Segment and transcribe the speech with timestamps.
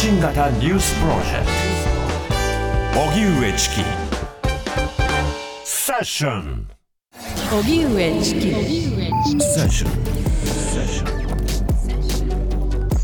[0.00, 1.46] 信型ニュースプロジェク
[2.94, 3.00] ト。
[3.00, 3.82] 荻上チキ。
[5.64, 6.68] セッション。
[7.50, 8.40] 荻上チキ。
[9.42, 9.90] セッション。
[10.44, 10.78] セ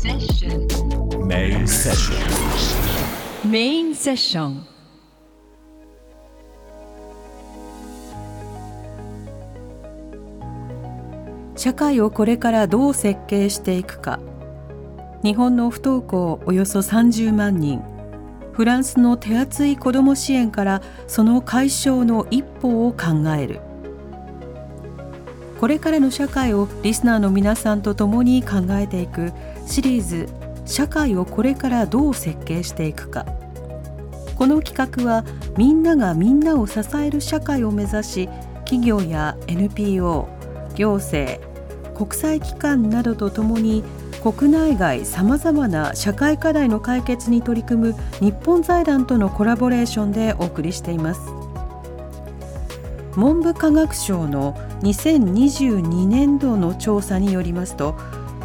[0.07, 4.65] ッションメインセッションメインセッション
[11.57, 14.21] 社会をこれからどう設計していくか
[15.25, 17.81] 日本の不登校およそ30万人。
[18.53, 23.59] フランスの手厚い子ども支援からその解消の一歩を考える。
[25.59, 29.33] これからの社会をリスナーの皆さんと共に考えていく
[29.65, 30.29] シリーズ
[30.67, 33.25] 「社会をこれからどう設計していくか」
[34.37, 35.25] この企画は
[35.57, 38.29] みんながみんなを支える社会を目指し
[38.65, 40.27] 企業や NPO
[40.75, 41.41] 行政
[41.95, 43.83] 国際機関などとともに
[44.25, 51.21] 国内外さまざまな社会課題の解決に取り組む日本財団とのコラボレーションでお送りしています。
[53.15, 57.95] 文部科学省の2022年度の調査によりますと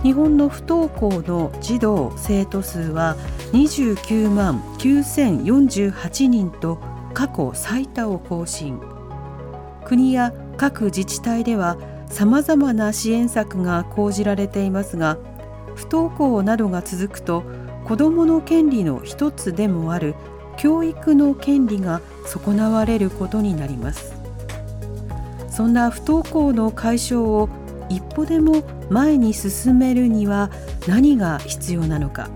[0.02, 3.16] 日本の不登校の児童生徒数は
[3.54, 6.78] 29万9048人と
[7.14, 8.78] 過去最多を更新。
[9.86, 15.16] 国や各自治体ではさまざまな支援策が講じられていますが
[15.74, 17.44] 不登校などが続くと
[17.84, 20.14] 子どもの権利の一つでもある
[20.56, 24.14] 教育の権利が損なわれることになります。
[25.48, 27.48] そんな不登校の解消を
[27.88, 30.50] 一歩でも前に進めるには
[30.86, 32.28] 何が必要なのか。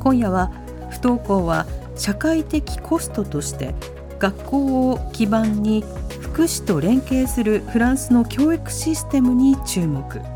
[0.00, 0.52] 今夜は
[0.90, 3.74] 不登校は社会的コストとして
[4.18, 5.84] 学校を基盤に
[6.20, 10.33] 福祉と連携するフランスの教育システムに注目。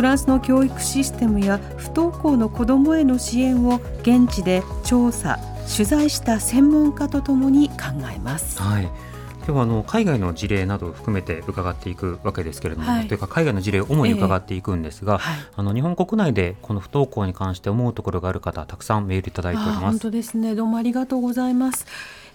[0.00, 5.38] フランスの教育システムや不登校の子どもへの支援を現地で調査
[5.70, 7.74] 取材した専門家とともに考
[8.10, 8.62] えます。
[8.62, 8.84] はい。
[8.84, 13.08] 今日はあの海外の事例などを含めて伺っていくわけですけれども、はい。
[13.08, 15.38] というか海外の事例を主に伺っていくんですが、はい。
[15.54, 19.82] あの日本国内でこの不登校に関して思うところがある方たくさんメールいただいておりあます。
[19.82, 20.54] 本当ですね。
[20.54, 21.84] どうもありがとうございます、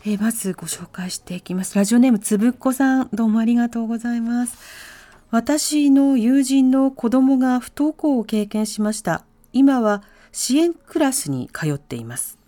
[0.05, 1.75] えーまずご紹介していきます。
[1.75, 4.94] ラジオネームつぶっこさんどうもありがとうございます
[5.37, 9.25] 私の友人の子供が不登校を経験しました。
[9.51, 10.01] 今は
[10.31, 12.39] 支援クラスに通っています。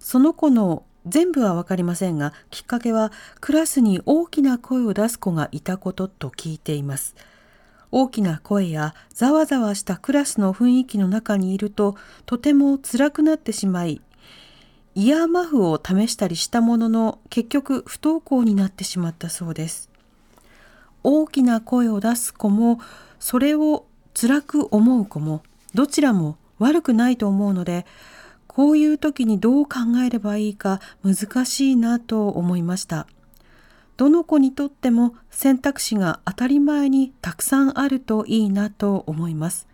[0.00, 7.14] その子の全部は分かりませんがきっかけはクラスに大きな声を出す子がいたことと聞いています。
[7.92, 11.94] 大きな声やざわざわしたクラスの雰囲気の中にいると
[12.26, 14.00] とても辛くなってしまい
[14.96, 19.91] イヤーマフを試したりしたものの結局不登校になってしまったそうです。
[21.02, 22.80] 大きな声を出す子も
[23.18, 25.42] それを辛く思う子も
[25.74, 27.86] どちらも悪くないと思うので
[28.46, 33.06] こういう時にどう考えればいいか難しいなと思いました。
[33.96, 39.68] どの子にとっても選択肢が当たり前にたくさんあるといいなと思います。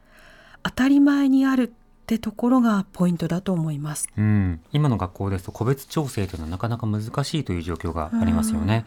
[0.63, 1.73] 当たり前にある
[2.09, 4.09] ってところがポイントだと思います。
[4.17, 8.87] うん、今の学校ですと個別調整というのはなかなか難しいという状況がありますよね。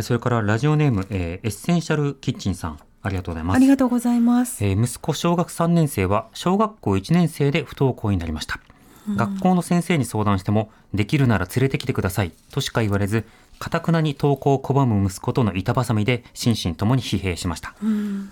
[0.00, 2.80] それからラジオネーム、えーエッセンシャルキッチンさん。
[3.02, 3.56] ありがとうございます。
[3.56, 3.68] あり。
[3.68, 4.64] がとうございます。
[4.64, 8.58] えー息子小学3年生は小学校1年生で不登校になりました、
[9.14, 12.32] 学校の先生に相談してもできるなら連れてきてください。
[12.50, 13.24] としか言われず
[13.60, 17.76] かたくなに登校を拒む息子との板挟みで心身ともに疲弊しました、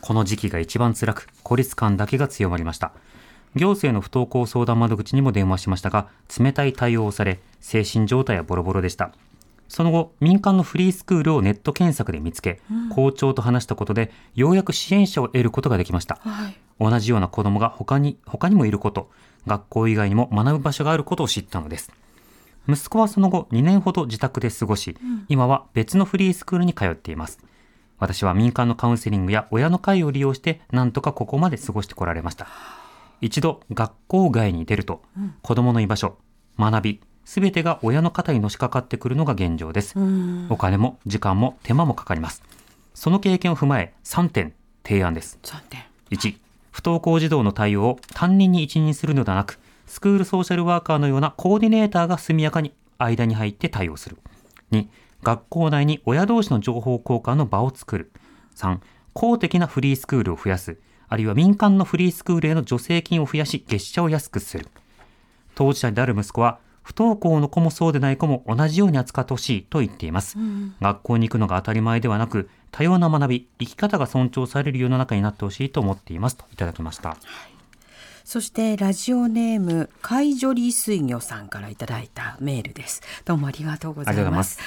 [0.00, 2.91] この時期が一番辛く孤立感だけが強まりました
[3.55, 9.13] 行政の不登校相談窓口にも電話しましたが冷たい対応をされ精神状態はボロボロでした
[9.67, 12.61] その後、民間のフリースクールをネット検索で見つけ、
[12.95, 16.19] 校長と話したことで、ようやく支援者を得ることができました。
[16.23, 19.11] はい同じような子供が他に、他にもいること、
[19.47, 21.93] 学校以外にも学ぶ場所があることを知ったのです。
[22.69, 24.97] 息子はその後2年ほど自宅で過ごし、
[25.29, 27.39] 今は別のフリースクールに通っています。
[27.99, 32.49] 私は民間のカウンセリングや親の会を利用して、なんとかここまで過ごしてこられました。
[33.25, 35.00] 一度学校外に出ると、
[35.41, 36.19] 子供の居場所、
[36.59, 39.99] 学び、すべてが親の肩にのしかかってくるのが現状です。
[39.99, 42.43] うんお金も時間も手間もかかります。
[42.93, 44.53] その経験を踏まえ3点
[44.87, 45.38] 提案です。
[45.43, 46.37] 残念1、
[46.71, 54.19] 不登校児童の対応を担任に一任するのではなく、スクールソーシャルワーカーのようなコーディネーターが速やかに間に入って対応する。
[54.73, 54.87] 2、
[55.23, 58.12] 学校内に親同士の情報交換の場を作る。
[58.55, 58.81] 3、
[59.15, 60.76] 公的なフリースクールを増やす。
[61.14, 64.66] あるいは民間のフリースクールへの助成金を増やし、月謝を安くする。
[65.55, 70.37] 当事者である息子は、不登校の子もそうでない子も同じように扱ってほしいと言っています。
[70.81, 77.16] 学校に行くのが当たり前ではなく、多様な学び、生き方が尊重される世の中になってほしいと思っていますといただきました。
[78.25, 84.58] そしてラジオネーム海女理水魚さんからいただいたメールですどうもありがとうございます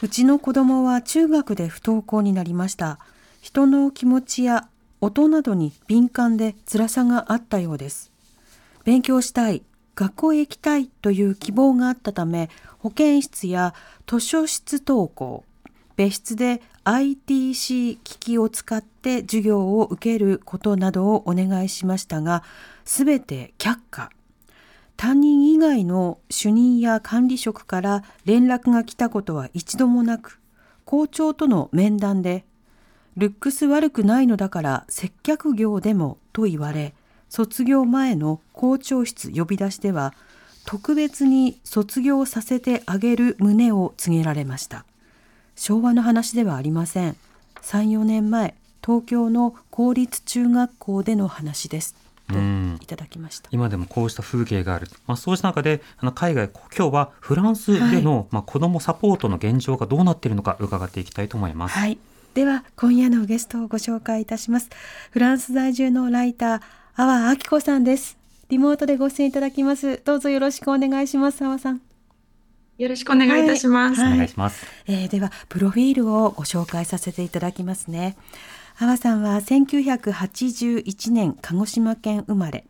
[0.00, 2.98] うちの子供は中学で不登校になりました
[3.42, 4.68] 人の気持ちや
[5.02, 8.12] 音などに敏感で辛さがあったようです。
[8.84, 9.62] 勉強したい
[9.96, 13.74] 学校へ行きたいという希望があったため保健室や
[14.06, 15.44] 図書室登校
[15.96, 22.42] 別室で ITC 機器を使って授業を受けることなどをお願いしましたが
[22.84, 24.10] すべて却下。
[24.96, 30.40] 担任以外の主任や管理職から連絡が来たことは一度もなく
[30.84, 32.44] 校長との面談で
[33.16, 36.94] ルックス悪くないのだから接客業でもと言われ
[37.28, 40.14] 卒業前の校長室呼び出しでは
[40.64, 44.84] 特別に卒業させてあげる旨を告げられました。
[45.56, 47.16] 昭和の話ではありません。
[47.62, 48.54] 34年前
[48.84, 51.96] 東京の公立中学校での話です。
[52.80, 53.48] いただきました。
[53.52, 61.78] 今でもこうした風景がある、まあ、そうした中であの海外今日はフランスでの、まあ、子どもサポートの現状がどうなっているのか伺っていきたいと思います。
[61.78, 61.98] はい。
[62.34, 64.70] では、今夜のゲストをご紹介いたします。
[65.10, 66.60] フランス在住のライター、
[66.94, 68.16] 阿波明子さんです。
[68.48, 70.00] リモートでご出演いただきます。
[70.02, 71.82] どうぞよろしくお願いします、阿波さん。
[72.78, 74.00] よろしくお願いいたします。
[74.00, 74.64] はいお願いします。
[74.86, 78.16] えーでは、プロフィールをご紹介させていただきますね。
[78.78, 82.64] 阿波さんは1981年、鹿児島県生まれ。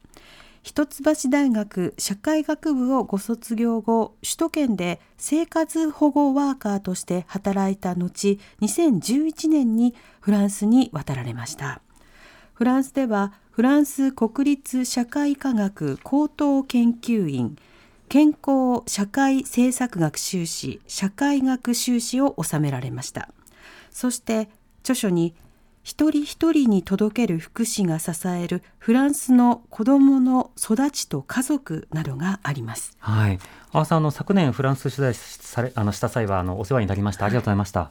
[0.62, 11.82] 一橋大学社会学部をご卒業後、首都圏で生活保護ワーカーとして働いた後、2011年にフランスに渡られました。
[12.54, 17.56] フランスではフランス国立社会科学高等研究院
[18.08, 23.30] 健康社会政策学修士社会学修士を収められました
[23.90, 24.48] そして
[24.82, 25.34] 著書に
[25.82, 33.38] 一人一人に届ける福祉が支えるフランスの子どもの育ちと家族などがありますはい。
[33.72, 37.24] 阿波さん、あの昨年フランス取材されあのした際はあのお世話になりました。
[37.24, 37.80] ありがとうございました。
[37.80, 37.90] あ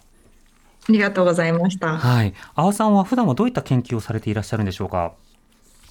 [0.89, 1.97] りがとうございました。
[1.97, 2.33] はい。
[2.55, 5.13] 阿波さんは普段はどういった研究をされていらっしゃるんでしょうか？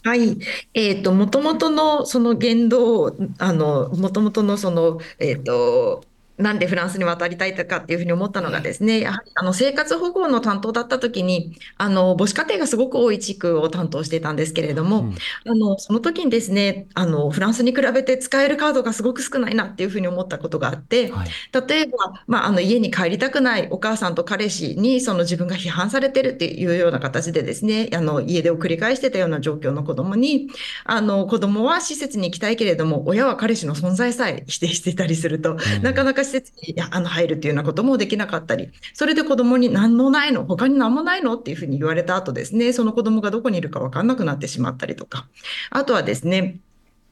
[0.02, 0.38] はい。
[0.72, 6.04] えっと、もともとのその言動を、あの、もともとのその、えっと、
[6.40, 15.14] なんでフランスに渡りたいかっていうふうに思ったのがですね、やはりあの生活保護の担当だった時に、あの母子家庭がすごく多い地区を担当していたんですけれども、うん
[15.46, 21.28] あのその時にですね、あのフランスに比べて使えるカードがすごく少ないなっていうふうに思ったことがあって、はい。
[21.68, 30.48] 例えば、まあ、あの家に帰りたくないお母さんと彼氏にその自分が批判されてるっていうような形でですね、あの家出を繰り返してたような状況の子供に、
[30.84, 35.82] あの子供は施設に行きたいけれども、親は彼氏の存在さえ否定していたりすると、うん。
[35.82, 41.36] なかなか施設にあの入るっていうようなこともできなかったり、それで子供に何もないの、他に何もないの？
[41.36, 45.28] っていうふうに言われた後ですね、その子供がどこにいるか分かんなくなってしまったりとか、
[45.70, 46.60] あとはですね、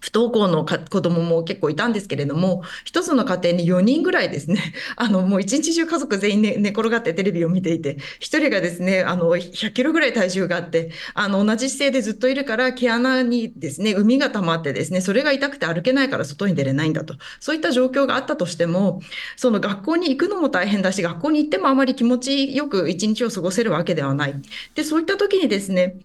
[0.00, 17.14] 不登校の子供も結構いたんですけれども、一つの家庭に4人ぐらいですね、 あの、もう一日中家族全員、ね、寝転がってテレビを見ていて、一人がですね、あの、100キロぐらい体重があって、あの、同じ姿勢でずっといるから、毛穴にですね、海が溜まってですね、それが痛くて歩けないから外に出れないんだと。
[17.40, 19.00] そういった状況があったとしても、
[19.36, 24.34] その学校に行くのも大変だし、学校に行ってもあまり気持ちよく一日を過ごせるわけではない。
[24.74, 25.96] で、そういった時にですね、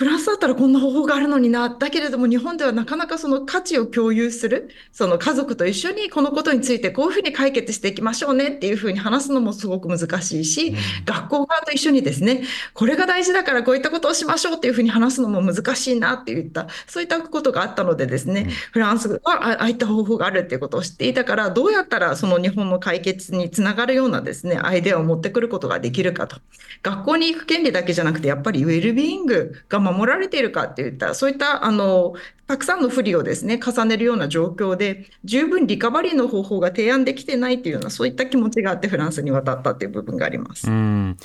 [0.00, 1.68] フランスだったらこんな方法があるのにな。
[1.68, 26.38] だけれども日本ではなかなかその価値を共有する、その家族と一緒にこのことについてこういうふうに解決していきましょうねっていうふうに話すのもすごく難しいし、学校側と一緒にですね、これが大事だからこういったことをしましょうっていうふうに話すのも難しいなっていった、そういったことがあったのでですね、フランスはあああいった方法があるっていうことを知っていたから、どうやったらその日本の解決につながるようなですね、アイデアを持ってくることができるかと。
[26.82, 32.14] 学校に行く権利だけじゃなくて、やっぱりウェルビーイングが守られているかっていった、そういった、あの、
[32.46, 40.70] たくさんの不利をですね、重ねるような状況で、十分リカバリーの方法が提案できてないっていうような、そういった気持ちがあってフランスに渡ったという部分がありますう。
[40.72, 41.16] ん。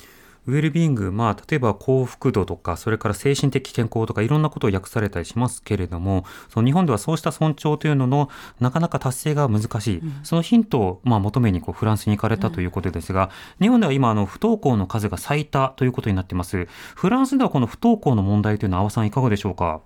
[0.46, 10.02] ウェルビーイング、まあ、例えば幸福度とか、それから精神的健康とか、いろんなことを訳されたりしますけれども、その日本ではそうした尊重というのの、なかなか達成が難しい。
[10.22, 16.68] そのヒントを、まあ、求めにこうフランスに行かれたということですが、日本では今、あの、不登校の数が最多ということになっています。
[16.94, 19.80] フランスではこの不登校の問題というのは、阿波さんいかがでしょうか？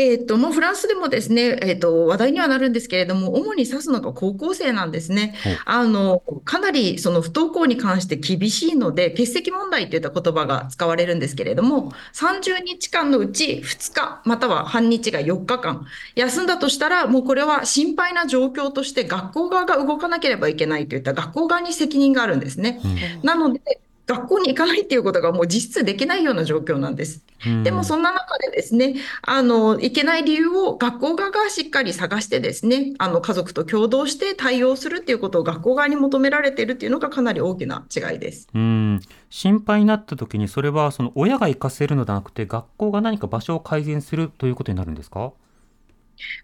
[0.00, 5.58] えっと、もうフランスでもですね、えっと、話題にはなるんですけれども、主に指すのが高校生なんですねほう。
[5.64, 22.80] あの、かなりその不登校に関して厳しいので、欠席問題といった言葉が使われるんですけれども、30日間のうち2日、または半日が4日間、休んだとしたら、もうこれは心配な状況として学校側が動かなければいけないといった学校側に責任があるんですね。
[22.84, 23.60] うんなので、
[24.08, 27.22] 学校に行かないっていうことがもう実質できないような状況なんです。
[27.46, 38.48] うんでもそんな中でですね、あの、いけない理由を学校側がしっかり探してですね、あの、家族と共同して対応するっていうことを学校側に求められているっていうのがかなり大きな違いです。
[38.52, 39.00] うん
[39.30, 45.32] 心配になった時にそれはその親が行かせるのではなくて学校が何か場所を改善するということになるんですか？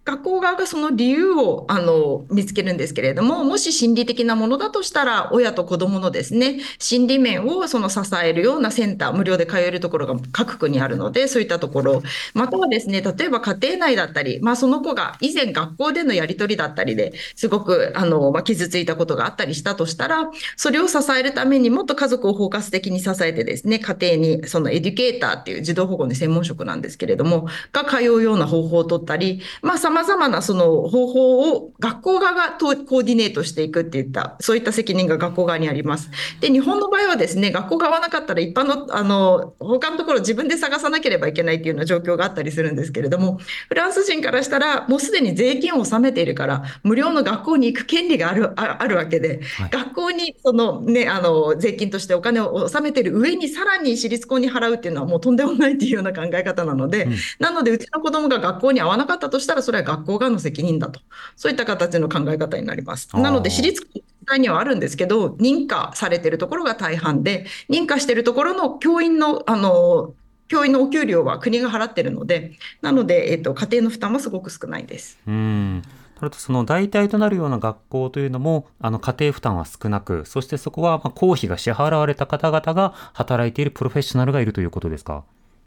[0.04, 12.02] 学校側がその理由をあの見つけるんですけれども、もし心理的なものだとしたら、親と子どものですね、心理面をその支えるようなセンター、無料で通えるところが各区にあるので、そういったところ、
[12.34, 36.10] またはですね、例えば家庭内だったり、まあ、その子が以前学校でのやり取りだったりですごくあの、まあ、傷ついたことがあったりしたとしたら、それを支えるためにもっと家族を包括的に支えてですね、家庭にそのエデュケーターっていう児童保護の専門職なんですけれども、が通うような方法を取ったり、まあ、様々なその方法を学校側がとコーディネートしていくっていった、そういった責任が学校側にあります。
[36.40, 61.00] で、日本の場合はですね、学校が合わなかったら一般の、あの、他のところ自分で探さなければいけないっていうような状況があったりするんですけれども、フランス人からしたら、もうすでに税金を納めているから、無料の学校に行く権利がある、ああるわけで、はい学校にそのね、あの、税金としてお金を納めている上に、さらに私立校に払うっていうのはもうとんでもないっていうような考え方なので、うんなので、うちの子供が学校に合わなかったとしたら、それは学校側の責任だと。
[61.36, 63.08] そういった形の考え方になります。
[63.14, 63.82] なので、私立
[64.26, 70.14] 体にはあるんですけど、認可されているところが大半で、認可しているところの教員の、あの、
[70.48, 75.18] 教員のお給料は国が払ってるので、なので、えっと、家庭の負担はすごく少ないです。
[75.26, 75.82] うん
[76.18, 85.24] それとその代替となるような学校というのもあの家庭負担は少なくそしてそこはまあ公費が支払われた方々が働いているプロフェッショナルがいるということですか？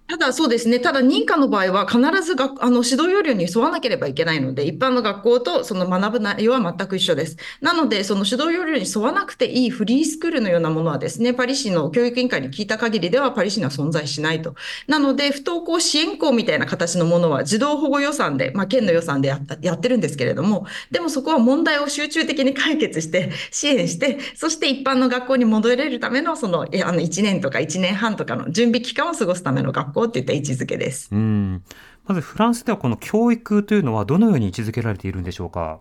[0.10, 7.36] ただそうですね、ただ認可の場合は必ずがあの指導要領に沿わなければいけないので、一般の学校とその学ぶ内容は全く一緒です。
[7.60, 14.56] なので、その指導要領に沿わなくていいフリースクールのようなものはですね、パリ市の教育委員会に聞いた限りではパリ市には存在しないと。
[14.88, 31.10] なので、不登校支援校みたいな形のものは児童保護予算で、まあ、県の予算でやったやってるんですけれども、でもそこは問題を集中的に解決して、支援して、そして一般の学校に戻れるための、その、あの1年とか1年半とかの準備期間を過ごすための学校っていった位置づけです。
[31.12, 31.64] うん
[32.06, 35.80] まずフランスではこの教育というのはどのように位置づけられているんでしょうか？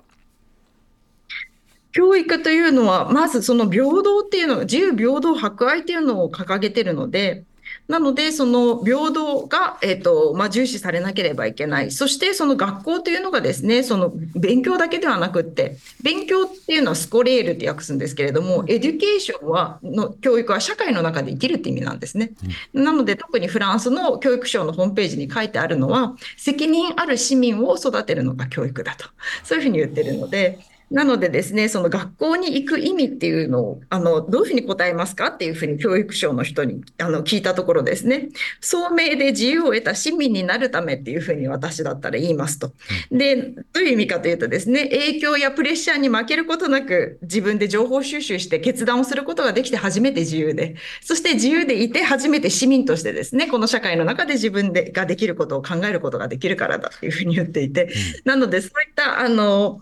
[1.92, 7.44] 教育というのは、まずその平等っていうの、自由平等博愛っていうのを掲げてるので、
[7.88, 11.92] なので、その平等が、えっと、まあ、重視されなければいけない。
[11.92, 22.32] そして、その学校というのがですね、その勉強だけではなくって、勉強っていうのは scolaire って訳すんですけれども、 éducation は、の教育は社会の中で生きるって意味なんですね。
[22.74, 29.06] なので、特にフランスの教育省のホームページに書いてあるのは、責任ある市民を育てるのが教育だと。
[29.44, 30.58] そういうふうに言ってるので、
[30.90, 38.28] なのでですね、その学校に行く意味っていうのを、あの、どういうふうに答えますかっていうふうに教育省の人にあの聞いたところですね、
[38.60, 42.72] 聡明で自由を得た市民になるためっていうふうに私だったら言いますと。
[43.10, 57.92] で、どういう意味かというとですね、影響やプレッシャーに負けることなく自分で情報収集して決断をすることができて初めて自由で、そして自由でいて初めて市民としてですね、この社会の中で自分でができることを考えることができるからだっていうふうに言っていて、
[58.24, 59.80] なのでそういった、あの、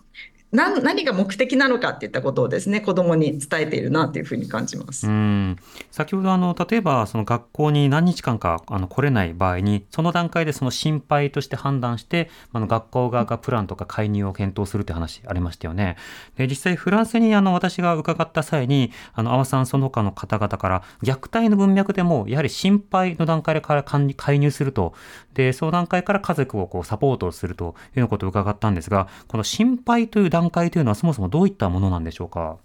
[0.55, 5.07] 何何が目的なのかっていったことをですね、子供に伝えているなというふうに感じます。
[5.07, 5.57] うん
[5.91, 15.97] 先ほどあの例えばその学校に何日間かあの来れない場合にその段階でその心配として判断してあの学校側がプランとか介入を検討するって話ありましたよね。
[16.37, 24.93] で実際フランスにあの私が伺った際にあの阿波さんその他の方々から虐待の文脈でもやはり心配の段階から介入すると
[25.35, 32.57] で相談会から家族をこうサポートするというようなことを伺ったんですがこの心配という段階というのはそもそもどういったものなんでしょうか？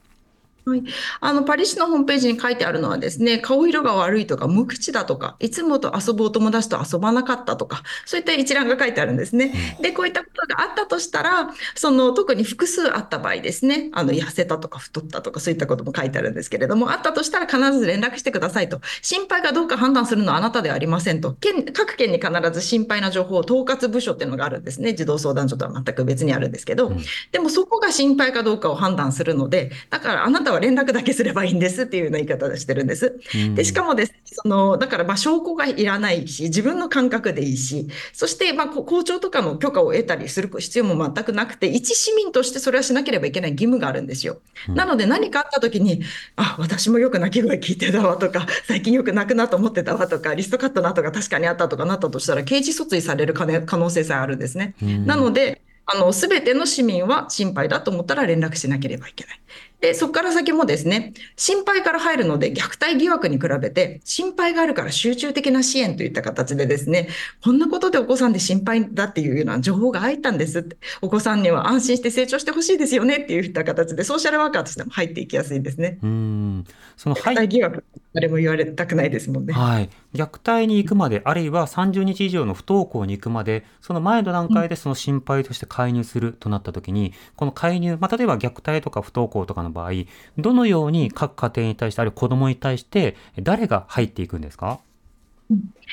[0.64, 0.82] はい、
[1.20, 9.52] あのパリ市のホームページに書いてあるのはですね、顔色が悪いとか無口だとか、いつもと遊ぶお友達と遊ばなかったとか、そういった一覧が書いてあるんですね。
[9.80, 18.80] で、こういったことがあったとしたら、その特に複数あった場合ですね、あの痩せたとか太ったとかそういったことも書いてあるんですけれども、あったとしたら必ず連絡してくださいと。
[19.02, 21.34] 心配かどうか判断するのはあなたではありませんと。
[21.40, 24.94] 県各県に必ず心配な情報を統括部署っていうのがあるんですね。
[24.94, 27.00] 児童相談所とは全く別にあるんですけど、うん
[27.32, 33.20] でもそこが心配かどうかを判断するので、だからあなたは連絡だけすればいいんですっていうような言い方をしてるんです。
[33.54, 44.40] で、しかもですね、その、だからまあ証拠がいらないし、自分の感覚でいいし、そしてまあこ校長とかの許可を得たりする必要も全くなくて、一市民としてそれはしなければいけない義務があるんですよ。
[44.68, 46.02] なので何かあった時に、
[46.36, 54.74] あ、私もよく泣き声聞いてたわとか、最近よく泣くなと思ってたわとか、リストカットの跡が確かにあったとかなったとしたら、刑事訴追される可能可能性さえあるんですね。
[54.80, 59.40] なので、あの、すべての市民は心配だと思ったら連絡しなければいけない。
[59.80, 67.08] で、そこから先もですね、心配から入るので、虐待疑惑に比べて、心配があるから集中的な支援といった形でですね、
[67.42, 75.98] こんなことでお子さんで心配だっていうような情報が入ったんですって、お子さんには安心して成長してほしいですよねっていった形で、ソーシャルワーカーとしても入っていきやすいですね。
[76.02, 76.66] うん。
[76.96, 79.54] その、虐はい待疑惑、誰も言われたくないですもんね。
[79.54, 89.90] はい、虐待に行くまで、あるいは30日以上の不登校に行くまで、その前の段階でその心配として介入するとなったときに、この介入、まあ、例えば虐待とか不登校とかの場合、
[90.36, 94.80] どのように各家庭に対して、あるいは子供に対して、誰が入っていくんですか？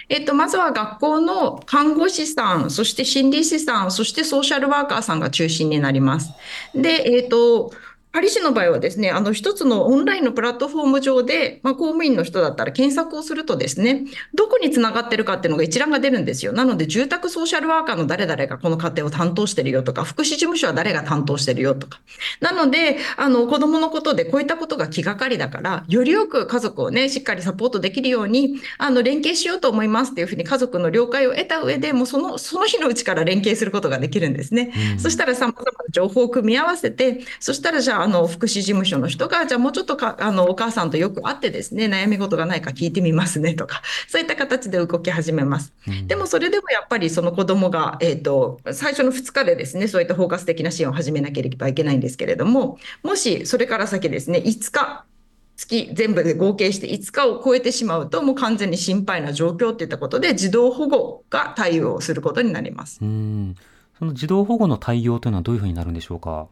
[0.10, 6.32] えっと、まずは学校の看護師さん、そして心理師さん、そしてソーシャルワーカーさんが中心になります。
[6.76, 7.72] で、えっと、
[8.18, 16.52] パリ市の場合はですね、あの一つのオンラインのプラットフォーム上で、まあ、公務員の人だったら検索をするとですね、どこにつながってるかっていうのが一覧が出るんですよ。
[16.52, 22.00] なので、住宅ソーシャルワーカーの誰々がこの家庭を担当してるよとか、福祉事務所は誰が担当してるよとか。
[22.40, 34.74] なので、あの子供のことでこういったことが気がかりだから、よりよく家族をね、しっかりサポートできるように、あの連携しようと思いますっていうふうに家族の了解を得た上で、もうそのその日のうちから連携することができるんですね。
[34.98, 45.74] そしたらさまざまな情報を組み合わせて、そしたらじゃあ、あの福祉事務所の人が、じゃあもうちょっとかあのお母さんとよく会ってですね、悩み事がないか聞いてみますねとか、 そういった形で動き始めます。
[46.08, 55.04] でもそれでもやっぱりその子供が、えっと、最初の2日でですね、そういった包括的な支援を始めなければいけないんですけれども、もしそれから先ですね、5日、
[55.58, 63.00] 月全部で合計して5日を超えてしまうと、もう完全に心配な状況っていったことで、児童保護が対応することになります。
[63.02, 63.56] うん。
[64.00, 66.48] その児童保護の対応というのはどういうふうになるんでしょうか？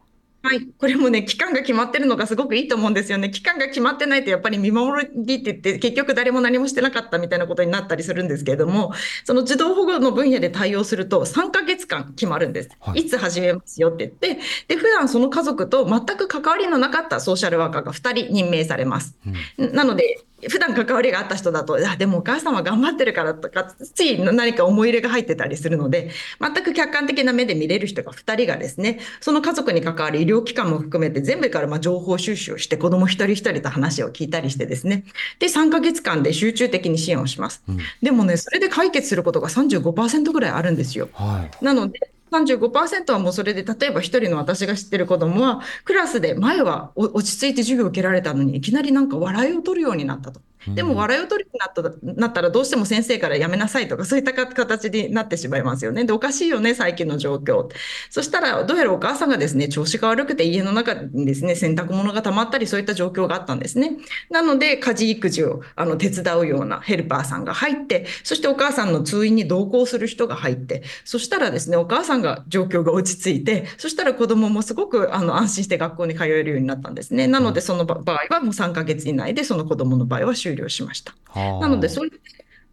[0.46, 3.30] はい、これもね、期間が決まってるのがすごくいいと思うんですよね。
[3.30, 8.92] 期間が決まってないと、やっぱり見守りって言って、結局誰も何もしてなかったみたいなことになったりするんですけれども、
[9.24, 12.68] その児童保護の分野で対応すると、3ヶ月間決まるんです。
[12.78, 19.16] はいいつ始めますよって言って、で、普段その家族と全く関わりのなかったソーシャルワーカーが2人任命されます。
[19.58, 35.04] なので、普段関わりがあった人だと、あ、でもお母さんは頑張ってるからとか、つい何か思い入れが入ってたりするので、全く客観的な目で見れる人が2人がですね、その家族に関わる医療機関も含めて全部からまあ情報収集をして、子供一人一人と話を聞いたりしてですね、
[35.38, 37.62] で、3ヶ月間で集中的に支援をします。
[38.02, 41.08] でもね、それで解決することが35%ぐらいあるんですよ。
[41.14, 41.64] はい。
[41.64, 42.10] なので、
[42.44, 50.40] 35%はもうそれで、例えば一人の私が知ってる子供は、クラスで前は落ち着いて授業を受けられたのに、いきなりなんか笑いを取るようになったと。
[50.74, 56.04] でも笑いを取るようになったなったら、どうしても先生からやめなさいとか、そういったか形になってしまいますよね。
[56.04, 57.68] で、おかしいよね、最近の状況。
[58.10, 63.96] そしたら、どうやらお母さんがですね、調子が悪くて家の中にですね、洗濯物が溜まったり、そういった状況があったんですね。
[64.30, 77.26] なので、家事育児をあの手伝うようなヘルパーさんが入って、そしてお母さんの通院に同行する人が入って、そしたらですね、お母さんが状況が落ち着いて、そしたら子供もすごくあの安心して学校に通えるようになったんですね。
[77.26, 81.14] なので、その場場合はもう3ヶ月以内で、その子供の場合は終了しました。
[81.28, 82.18] はあなので、そういった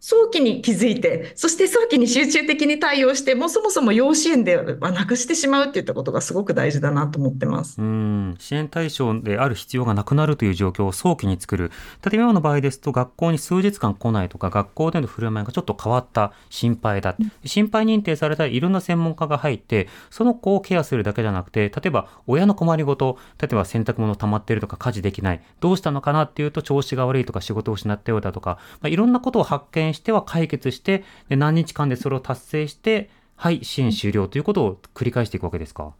[0.06, 7.80] 早期に気づいて、そして早期に集中的に対応して、もうそもそも要支援ではなくしてしまうっていったことがすごく大事だなと思ってます。
[7.80, 11.70] うん支援対象である必要がなくなるという状況を早期に作る。
[12.04, 17.16] 例えば今の場合ですと、学校に数日間来ないとか、学校での振る舞いがちょっと変わった、心配だ。
[17.46, 35.94] 心配認定されたらいろんな専門家が入って、その子をケアするだけじゃなくて、例えば親の困りごと、例えば洗濯物溜まってるとか家事できない、どうしたのかなっていうと調子が悪いとか仕事を失ったようだとか、まあ、いろんなことを発見しては解決して、で何日間でそれを達成して、はい、支援終了ということを繰り返していくわけですか？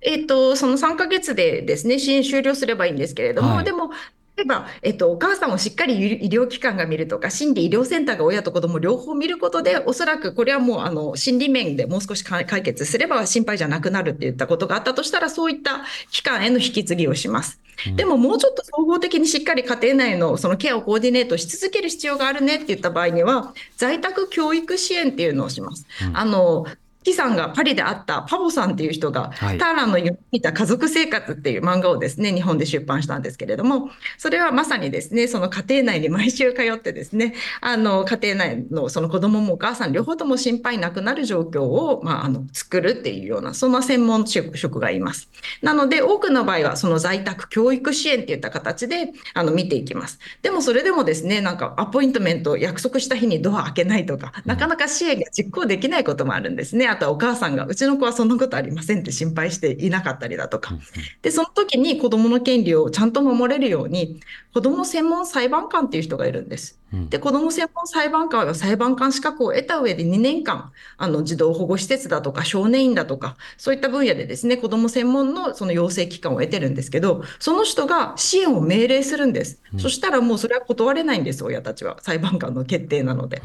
[0.00, 3.90] えっと、その3ヶ月でですね、支援終了すればいいんですけれども、はいでも、
[4.34, 17.60] 例えば、えっと、お母さんをしっかり医療機関が見るとか、心理医療センターが親と子供両方見ることで、おそらくこれはもうあの心理面でもう少し解解決すれば心配じゃなくなるっていったことがあったとしたら、そういった機関への引き継ぎをします。
[17.96, 25.86] でももうちょっと総合的にしっかり家庭内のそのケアをコーディネートし続ける必要があるねって言った場合には、在宅教育支援っていうのをします。
[26.14, 26.66] あの
[27.02, 45.28] キさんがパリで会ったパボさんっていう人が、はいターランの夢見た家族生活っていう漫画をですね、日本で出版したんですけれども、それはまさにですね、その家庭内に毎週通ってですね、あの家庭内のその子供もお母さん両方とも心配なくなる状況を、まあ、あの作るっていうような、そんな専門職職がいます。
[45.60, 50.18] なので、多くの場合はその在宅教育支援っていった形であの見ていきます。
[50.42, 56.86] でもそれでもですね、なんかアポイントメントを約束した日にドア開けないとか、なかなか支援が実行できないこともあるんですね。
[56.92, 60.74] あとはお母さんが、うちの子はそんなことありませんって心配していなかったりだとか。
[61.22, 64.20] で、その時に子供の権利をちゃんと守れるように、
[64.52, 66.78] 子供専門裁判官っていう人がいるんです。
[66.92, 79.60] うんで、子ども専門裁判官は裁判官資格を得た上で2年間、あの児童保護施設だとか少年院だとか、そういった分野でですね、子ども専門のその養成機関を得てるんですけど、その人が支援を命令するんです。
[79.78, 81.96] そしたらもうそれは断れないんです、親たちは。
[82.02, 83.40] 裁判官の決定なので。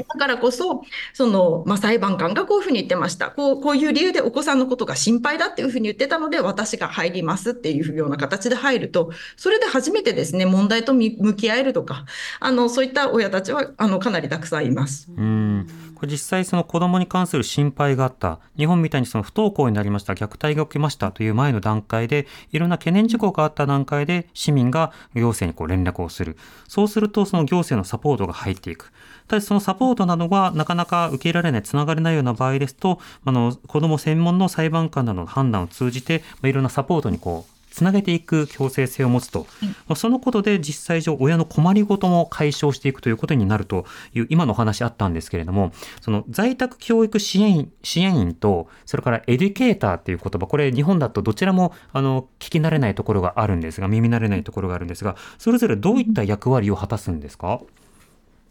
[0.00, 3.30] うんだからこそ、その、まあ、裁判官がこういうふうに言ってました。
[3.30, 12.06] こう、こういう理由でお子さんのことが心配だっていうふうに言ってたので、私が入りますっていうような形で入ると、それで初めてですね、問題と向き合えるとか、
[12.40, 15.08] あの、そういった親たちは、あの、かなりたくさんいます。
[15.16, 15.66] うん。
[15.94, 18.40] これ実際その子供に関する心配があった。
[18.56, 20.12] 日本みたいにその不登校になりました。
[20.14, 26.36] 虐待が起きましたという前の段階でいろんな懸念事項があった段階で市民が行政にこう連絡をする。
[26.68, 28.92] そうするとその行政のサポートが入っていく。
[29.28, 39.48] ただしそのサポートなどがなかなか受け入れられないつながれないような場合ですとあの子供専門の裁判官などの判断を通じて、まあ、いろんなサポートにこうつなげていく強制性を持つと、
[39.88, 43.84] まあそのことで実際上親の困りごとも解消していくということになると
[44.14, 57.60] いう今のお話あったんですけれどもその在宅教育支援員支援員とそれからエデュケーターっていう言葉これ日本だとどちらもあの聞き慣れないところがあるんですが耳慣れないところがあるんですがそれぞれどういった役割を果たすんですか、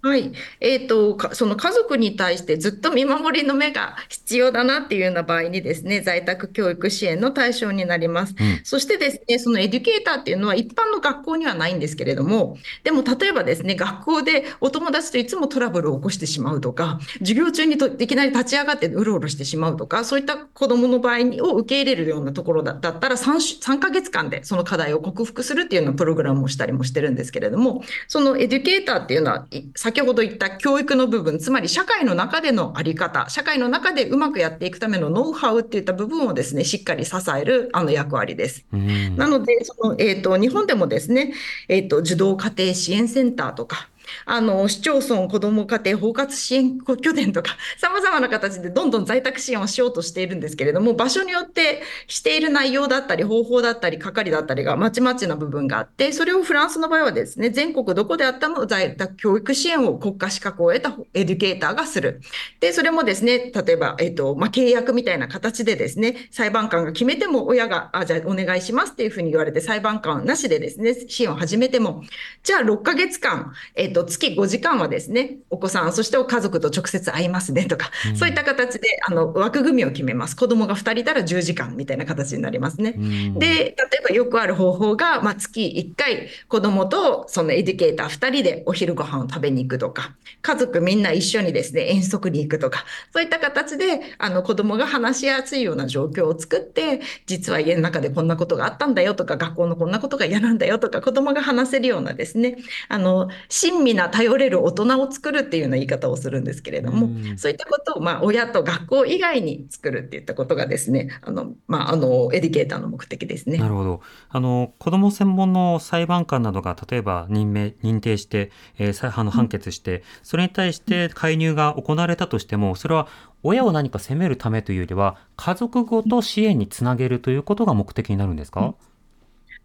[0.05, 0.33] はい。
[0.59, 8.35] えっ、と、かその家族に対してずっと見守りの目が必要だなっていうような場合にですね、在宅教育支援の対象になります。
[8.37, 38.65] うんそしてですね、そのエデュケーターっていうのは一般の学校にはないんですけれども、でも例えばですね、学校でお友達といつもトラブルを起こしてしまうとか、授業中にといきなり立ち上がってうろうろしてしまうとか、そういった子供の場合にを受け入れるようなところだだったら3週、3ヶ月間でその課題を克服するっていうようなプログラムをしたりもしてるんですけれども、そのエデュケーターっていうのは、い先ほど言った教育の部分、つまり社会の中でのあり方、社会の中でうまくやっていくためのノウハウっていった部分をですね、しっかり支えるあの役割です。
[38.73, 41.35] うんなので、そのえー、と日本でもですね、
[41.67, 43.87] えー、と児童家庭支援センターとか、
[44.25, 62.21] あの市町村子ども家庭包括支援拠点とか、さまざまな形でどんどん在宅支援をしようとしているんですけれども、場所によってしている内容だったり、方法だったり、係だったりがまちまちな部分があって、それをフランスの場合はですね、全国どこであっても在宅教育支援を国家資格を得たエデュケーターがする。
[62.59, 72.03] で、それもですね、例えば、えっ、と、まあ、契約みたいな形でですね、裁判官が決めても親が、あ、じゃあお願いしますっていうふうに言われて、裁判官なしでですね、支援を始めても、
[72.43, 80.35] じゃあ6ヶ月間、えっ、と、月5時間はですね、お子さん、そしてお家族と直接会いますねとか、そういった形で、あの、枠組みを決めます。
[80.35, 82.93] 子供が2人いたら10時間みたいな形になりますね。
[82.97, 83.75] うんで、例え
[84.07, 102.57] ばよくある方法が、まあ、月1回子供とそのエデュケーター2人でお昼ご飯を食べに行くとか、家族みんな一緒にですね、遠足に行くとか、そういった形で、あの子供が話しやすいような状況を作って、実は家の中でこんなことがあったんだよとか、学校のこんなことが嫌なんだよとか、子供が話せるようなですね、
[102.89, 107.37] あの、親身な頼れる大人を作るっていうような言い方をするんですけれども、うん。
[107.37, 113.57] そういったことを、まあ、親と学校以外に作るっていったことがですね、あの、まあ、あの、エデュケーターの目的ですね。
[113.57, 114.01] なるほど。
[114.29, 123.07] あの、子供専門の裁判官などが、例えば任命、認定して、えーさあの判決して、それに対して介入が行われたとしても、それは
[123.43, 128.75] 親を何か責めるためというよりは、家族ごと支援につなげるということが目的になるんですか、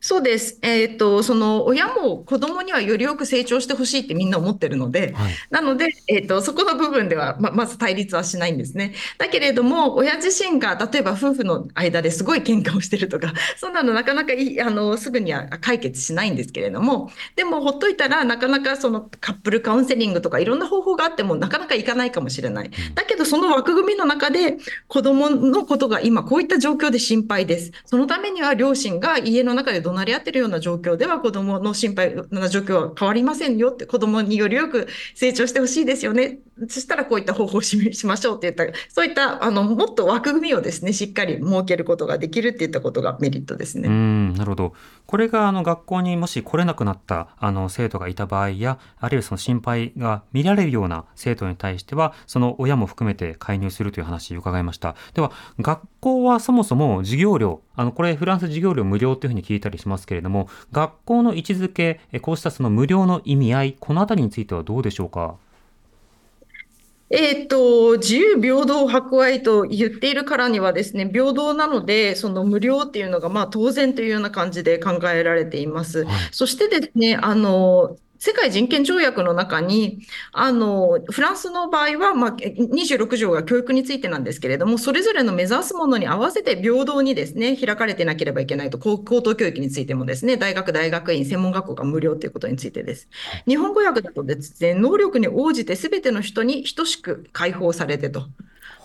[0.00, 0.58] そうです。
[0.62, 5.32] えっと、その親も子供にはよりよく成長してほしいってみんな思ってるので、はい。
[5.50, 8.94] なので、えっと、そこの部分ではままず対立はしないんですね。
[9.18, 22.70] だけれども、親自身が例えば夫婦の間ですごい喧嘩をしてるとか、 そんなのなかなかいいあのすぐには解決しないんですけれども、でもほっといたらなかなかそのカップルカウンセリングとかいろんな方法があってもなかなかいかないかもしれない。
[22.94, 27.72] だけどその枠組みの中で子供のことが今こういった状況で心配です。
[27.84, 36.38] そのためには両親が家の中で怒鳴り合ってるような状況では子供の心配な状況は変わりませんよって子供によりよく成長してほしいですよね。
[36.68, 43.88] そしたらこういった方法をししましょうって言ったそういったあのもっと枠組みをですねしっかり設けることができるっていったことがメリットですね。
[43.88, 44.74] うん、なるほど。
[45.07, 54.96] これがあの学校にもし来れなくなったあの生徒がいた場合や、あるいはその心配が見られるような生徒に対しては、その親も含めて介入するという話を伺いました。
[55.14, 65.36] では、学校はそもそも授業料、あの、これフランス授業料無料というふうに聞いたりしますけれども、学校の位置づけ、えこうしたその無料の意味合い、このあたりについてはどうでしょうか？
[67.10, 76.04] えーと、自由平等博愛と言っているからにはですね、平等なので、その無料っていうのがまあ当然というような感じで考えられています。
[76.04, 80.00] はいそしてですね、あの、世界人権条約の中に、
[80.33, 93.09] あの、フランスの場合は、まあ、26条が教育についてなんですけれども、それぞれの目指すものに合わせて平等にですね、開かれてなければいけないと、高等教育についてもですね、大学、大学院、専門学校が無料ということについてです。
[93.46, 98.26] 日本語訳だとですね、能力に応じて全ての人に等しく解放されてと。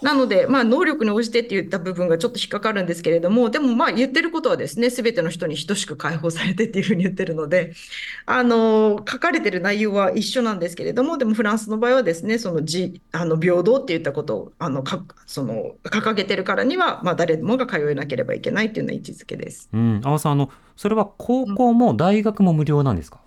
[0.04, 7.74] なので、まあ、能力に応じてって言った部分がちょっと引っかかるんですけれども、でもまあ言ってることはですね、すべての人に等しく解放されてっていうふうに言ってるので、
[8.26, 19.70] あの、書かれてる内容は一緒なんですけれども、でもフランスの場合はですね、そのじあの平等って言ったことをあのかその掲げてるからには、まあ、誰もが通えなければいけないっていうのは位置づけです。
[19.74, 23.20] うん、阿波さん、あの、それは高校も大学も無料なんですか？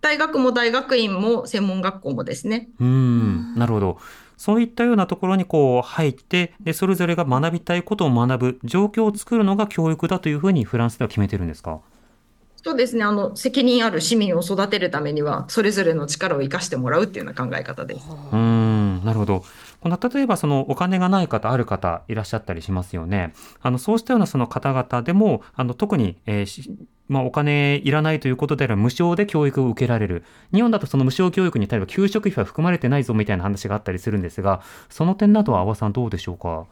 [0.00, 2.68] 大学も大学院も専門学校もですね。
[2.78, 3.98] うん、なるほど。
[4.38, 11.80] そういったようなところにこう入って、で、それぞれが学びたいことを学ぶ状況を作るのが教育だというふうにフランスでは決めてるんですか？
[12.60, 18.00] そうですね、あの責任ある市民を育てるためには、それぞれの力を生かしてもらうっていうような考え方です。
[18.00, 19.44] うーん、なるほど。
[19.80, 23.32] この例えばそのお金がない方、ある方いらっしゃったりしますよね。
[23.60, 30.24] あのそうしたようなその方々でも、あの特に、えーまあ、お金いらないということであれば無償で教育を受けられる。
[30.52, 36.66] 日本だとその無償教育に例えば給食費は含まれてないぞみたいな話があったりするんですが、その点などは阿波さんどうでしょうか？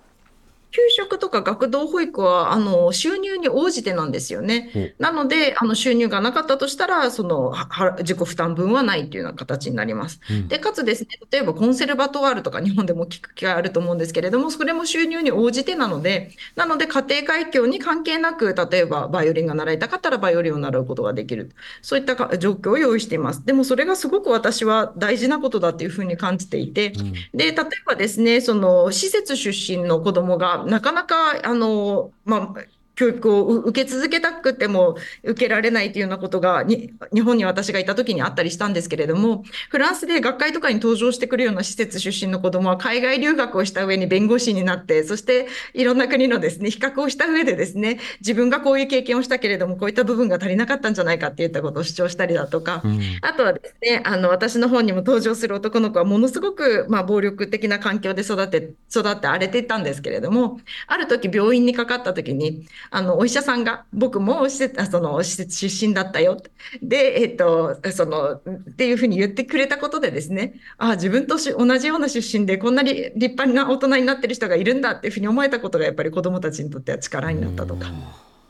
[0.70, 4.94] 給食とか学童保育はあの収入に応じてなんですよね。
[4.98, 10.20] なので、あの収入がなかったとしたら、そのはは自己負担分はないというような形になります。
[10.30, 21.52] うんで、かつですね、例えばコンセルバトワールとか日本でも聞く機会あると思うんですけれども、それも収入に応じてなので、なので家庭環境に関係なく、例えばバイオリンが習いたかったらバイオリンを習うことができる。
[21.82, 23.44] そういったか状況を用意しています。
[23.44, 26.92] でもそれがすごく私は大事なことだというふうに感じていて、
[27.34, 27.54] で、例え
[27.86, 32.54] ばですね、その施設出身の子供がなかなか、あの、まあ、
[32.96, 53.00] 教育をう受け続けたくても受けられないというようなことがに日本に私がいた時にあったりしたんですけれども、フランスで学会とかに登場してくるような施設出身の子どもは海外留学をした上に弁護士になって、そしていろんな国のですね、比較をした上でですね、自分がこういう経験をしたけれども、こういった部分が足りなかったんじゃないかっていったことを主張したりだとか、うん。
[53.20, 66.36] あとはですね、あの、私の本にも登場する男の子はものすごく、まあ、暴力的な環境で育て、育って荒れていったんですけれども、ある時病院にかかった時に、あの、お医者さんが、僕も施設、あその、施設出身だったよ。
[66.82, 68.40] で、えっと、その、っ
[68.76, 77.86] ていうふうに言ってくれたことでですね、あ自分とし同じような出身で、こんなに立派な大人になってる人がいるんだっていうふうに思えたことが、やっぱり子供たちにとっては力になったとか。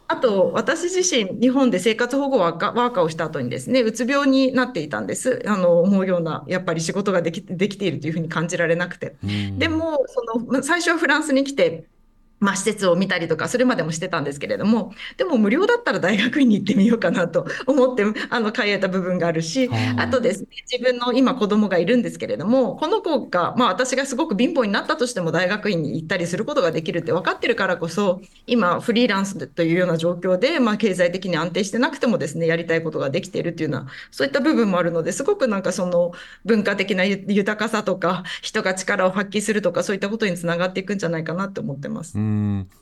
[0.08, 5.42] あと、私自身、日本で生活保護ワーカーワーカーをした後にですね、うつ病になっていたんです。
[5.46, 9.16] あの、思うような、やっぱり仕事ができ、できているというふうに感じられなくて。
[9.24, 11.86] うんでも、その、ま最初はフランスに来て、
[12.46, 36.12] まあ、施設を見たりとか、それまでもしてたんですけれども、でも無料だったら大学院に行ってみようかなと 思って、あの、通えた部分があるし、あとですね、自分の今子供がいるんですけれども、この子が、まあ私がすごく貧乏になったとしても大学院に行ったりすることができるって分かってるからこそ、今フリーランスというような状況で、まあ経済的に安定してなくてもですね、やりたいことができているっていうような、そういった部分もあるので、すごくなんかその
[36.44, 42.20] 文化的な豊かさとか、人が力を発揮するとか、そういったことにつながっていくんじゃないかなって思ってますう。
[42.20, 42.35] ん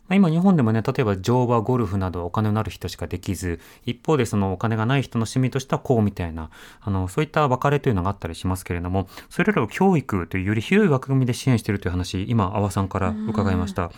[0.09, 13.91] まあ今日本でもね、例えば乗馬、ゴルフなどお金のある人しかできず、一方でそのお金がない人の趣味としてはこうみたいな、あの、そういった分かれというのがあったりしますけれども、それらを教育というより広い枠組みで支援しているという話、今、阿波さんから伺いました。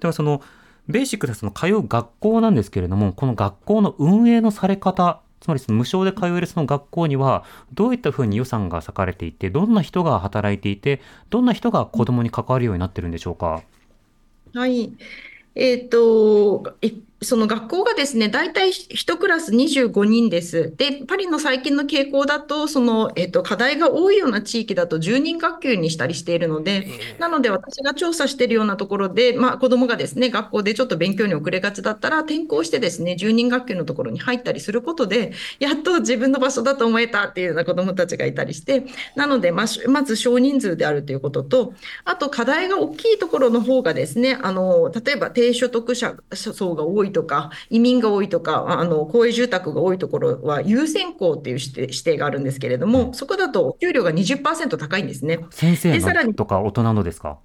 [0.00, 0.42] ではその、
[0.88, 13.62] ベーシックでその通う学校なんですけれども、この学校の運営のされ方、つまりその無償で通えるその学校には、どういったふうに予算が割かれていて、どんな人が働いていて、どんな人が子供に関わるようになってるんでしょうか？
[14.54, 14.96] はい。
[15.54, 20.74] えっと、一その学校がですね、大体1クラス25人です。
[20.76, 26.86] で、パリの最近の傾向だと、その、えっと、課題が多いような地域だと10人学級にしたりしているので、
[27.18, 55.40] なので私が調査しているようなところで、まあ子供がですね、学校でちょっと勉強に遅れがちだったら、転校してですね、10人学級のところに入ったりすることで、やっと自分の場所だと思えたっていうような子供たちがいたりして、なので、まあ、しまず少人数であるということと、あと課題が大きいところの方がですね、あの、例えば低所得者層が多いとか、移民が多いとか、あの、公営住宅が多いところは優先校っていう指定指定があるんですけれども、そこだとお給料が20%高いんですね。
[55.50, 57.38] 先生のとか大人のですか？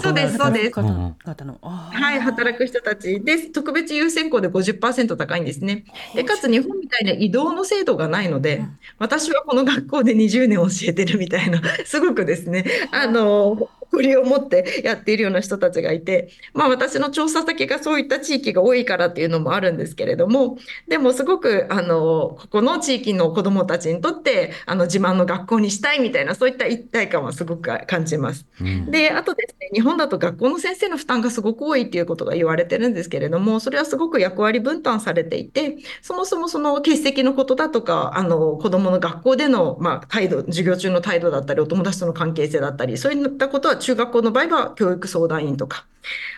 [0.00, 0.80] そうですそうです。
[0.80, 3.20] はい、働く人たち。
[3.20, 5.84] で、特別優先校で50%高いんですね。
[6.14, 8.64] で、かつ日本みたいな移動の制度がないので、
[8.98, 28.46] 私はこの学校で20年教えてるみたいな、すごくですね、あの、誇りを持ってやっているような人たちがいて、まあ私の調査先がそういった地域が多いからっていうのもあるんですけれども、でもすごく、あの、ここの地域の子どもたちにとって、あの、自慢の学校にしたいみたいな、そういった一体感はすごく感じます。
[28.60, 45.86] うんで、あとですね、日本だと学校の先生の負担がすごく多いっていうことが言われてるんですけれども、それはすごく役割分担されていて、そもそもその欠席のことだとか、あの、子供の学校での、まあ、態度、授業中の態度だったり、お友達との関係性だったり、そういったことは中学校の場合は教育相談員とか、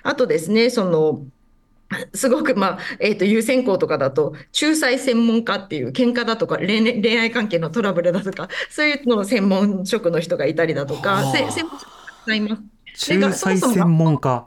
[0.03, 1.23] あとですね、その、
[2.15, 13.09] すごく、まあ、えっと、優先校とかだと、仲裁専門家っていう、喧嘩だとか、恋愛恋愛関係のトラブルだとか、そういうのの専門職の人がいたりだとか、せ専門職がいます。
[13.09, 14.47] で仲裁専門家。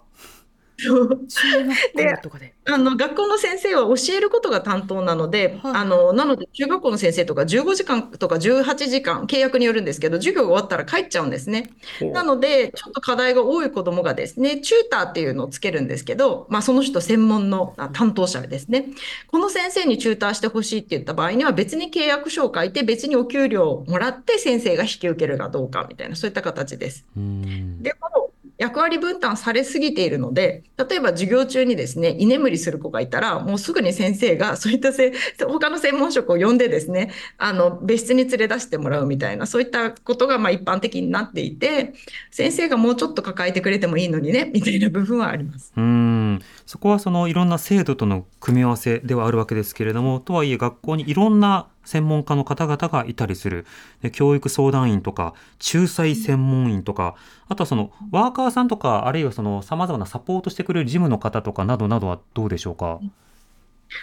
[1.95, 2.53] で。
[2.69, 11.69] あの学校の先生は教えることが担当なので、はいあのなので中学校の先生とか15時間とか18時間契約によるんですけど授業が終わったら帰っちゃうんですね。
[12.01, 18.87] なのでちょっと課題が多い子どもがですねチューターっていうのをつけるんですけど、まあ、その人専門のあ担当者ですね
[19.27, 27.05] この先生にチューターしてほしいって言った場合には別に契約書を書いて別にお給料をもらって先生が引き受けるかどうかみたいなそういった形です。
[27.15, 28.16] うんでも
[28.57, 35.13] 役割分担されすぎているので、例えば授業中にですね、居眠りする子がいたら、もうすぐに先生がそういったせ
[35.47, 41.93] 他の専門職を呼んでですね、あの別室に連れ出してもらうみたいな、そういったことがま一般的になっていて、
[42.31, 45.73] 先生がもうちょっと抱えてくれてもいいのにね、みたいな部分はあります。
[45.75, 53.65] うんそこはそのいろんな制度との組み合わせではあるわけですけれどもとはいえ学校にいろんな専門家の方々がいたりする。
[54.01, 55.33] で教育相談員とか
[55.73, 57.15] 仲裁専門員とか
[57.47, 63.01] あとはそのワーカーさんとかあるいはその様々なサポートしてくれる事務の方とかなどなどはどうでしょうか？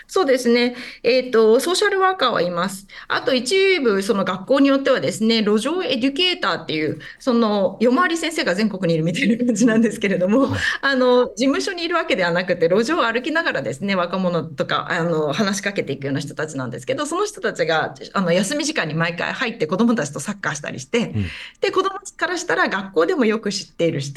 [0.06, 0.76] そうですね。
[1.02, 2.86] えっと、ソーシャルワーカーはいます。
[3.08, 10.48] あと一部、その学校によってはですね、路上エデュケーターっていう、その夜回り先生が全国にいるみたいな感じなんですけれども、
[10.80, 21.24] あの、事務所にいるわけではなくて、路上を歩きながらですね、若者とか、あの、話しかけていくような人たちなんですけど、その人たちが、あの、休み時間に毎回入って子供たちとサッカーしたりして、うん
[21.60, 24.12] で、子供からしたら学校でもよく知っているし、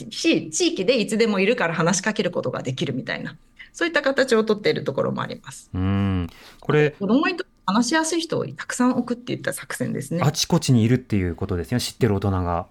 [0.49, 3.35] 地域でいつでもいるから話しかけることができるみたいな、
[3.77, 5.69] そういった形をとっているところもあります。
[5.71, 6.27] うん
[6.59, 10.21] これ子供にとって話しやすい人をたくさん置くっていった作戦ですね。
[10.23, 12.65] あちこちにいるっていうことですよ知ってる大人が。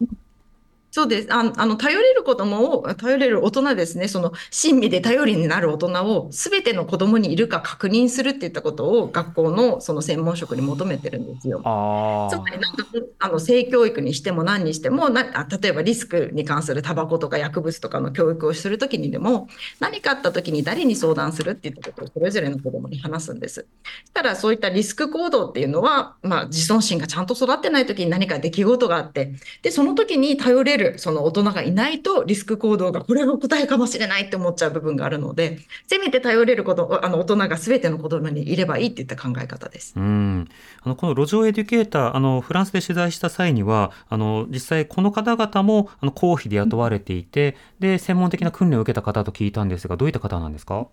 [0.97, 1.29] そうです。
[1.31, 4.09] ああの、頼れる子供を、頼れる大人ですね。
[4.09, 11.61] その、親身で頼りになる大人を、すべての子供にいるか確認するっていったことを、学校のその専門職に求めてるんですよ。
[11.67, 12.87] あつまりなんか
[13.19, 19.49] あの性教育にしても何にしてもなあ例えばリスクに関するタバコとか薬物とかの教育をするときにでも
[19.81, 23.67] 何かあったときに誰に相談するっていったことをそれぞれの子どもに話すんです。
[24.05, 29.33] そしたらそういったリスク行動っていうのは、まあ、自尊心がちゃんと育ってないときに何か出来事があって
[29.63, 39.95] でその時に頼れるその大人がいないとリスク行動がこれが答えかもしれないって思っちゃう部分があるのでせめて頼れることあの大人が全ての子どもにいればいいっていった考え方です。
[39.97, 40.49] うん、
[40.83, 50.87] あのこの路上エデュケーターあのフランスで取材した際にはあの実際この方々もあの公費で雇われていてで専門的な訓練を受けた方と聞いたんですがどういった方なんですか？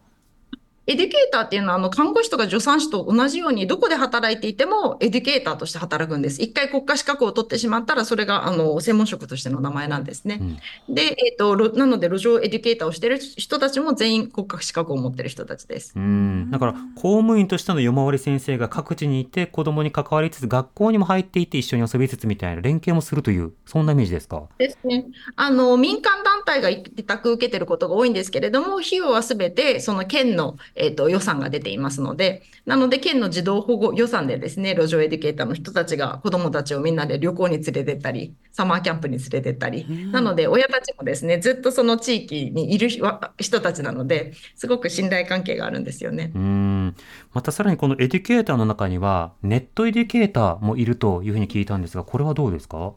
[0.85, 6.41] エデュケーターっていうのは、あの、看護師とか助産師と同じように、どこで働いていても、エデュケーターとして働くんです。
[6.41, 10.41] 一回国家資格を取ってしまったら、それが、あの、専門職としての名前なんですね。
[10.89, 15.93] で、えっと、ろなので、路上エデュケーターをしている人たちも全員国家資格を持っている人たちです。
[15.95, 24.43] うんだから公務員としての夜回り先生が各地にいて子供に関わりつつ学校にも入っていて一緒に遊びつつみたいな連携もするというそんなイメージですか？
[24.57, 25.05] ですね。
[25.35, 43.03] あの、民間団体が委託受けてることが多いんですけれども、費用はすべて、その県の、えっと、予算が出ていますので、なので、県の児童保護予算でですね、路上エデュケーターの人たちが子供たちをみんなで旅行に連れてったり、サマーキャンプに連れてったり、なので、親たちもですね、ずっとその地域にいる人
[43.37, 46.31] 人たちなので、すごく信頼関係があるんですよね。
[46.33, 46.95] うん。
[47.33, 52.93] またさらにこのエデュケーターの中にはネットエデュケーターもいるというふうに聞いたんですがこれはどうですか？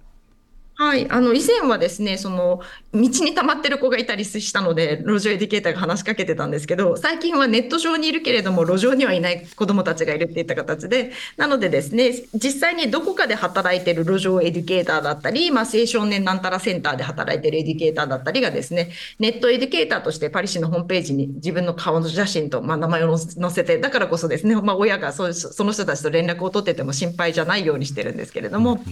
[0.79, 2.61] はい、あの以前はですね、その
[2.93, 28.85] 道に溜まってる子がいたりしたので、路上エデュケーターが話しかけてたんですけど、最近はネット上にいるけれども、路上にはいない子どもたちがいるっていった形で、なのでですね、実際にどこかで働いてる路上エデュケーターだったり、まあ、青少年なんたらセンターで働いてるエデュケーターだったりがですね、ネットエデュケーターとしてパリ市のホームページに自分の顔の写真と、まあ、名前を載せて、だからこそですね、まあ、親がその人たちと連絡を取ってても心配じゃないようにしてるんですけれども、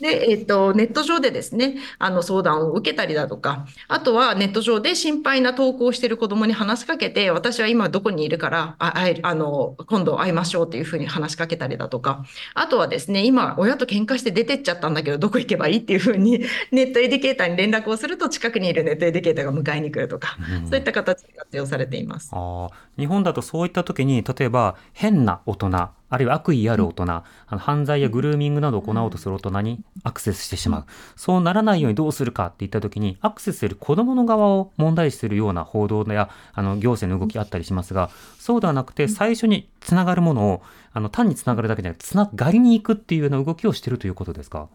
[0.00, 12.24] で、えっと、ネット上でですね、あの相談を受けたりだとか、あとはネット上で心配な投稿をしている子供に話しかけて、私は今どこにいるから、あ会えあの今度会いましょうっていうふうに話しかけたりだとか、
[12.54, 16.40] あとはですね、今親と喧嘩して出てっちゃったんだけど、どこ行けばいいっていうふうに、
[16.72, 20.36] ネットエディケーターに連絡をすると、近くにいるネットエディケーターが迎えに来るとか、
[20.68, 22.30] そういった形で活用されています。
[22.32, 25.70] あー日本だとそういった時に例えば変な大人
[26.10, 30.84] あるいは悪意ある大人、あの犯罪やグルーミングなどを行おうとする大人にアクセスしてしまう、
[31.16, 44.68] そうならないようにどうするかっていった時にアクセスする子どもの側を問題視するような報道やあの行政の動きあったりしますがそうではなくて最初につながるものをあの単につながるだけじゃなくてつながりに行くっていうような動きをしているということですか？